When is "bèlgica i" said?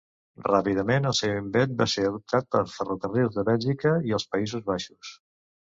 3.53-4.21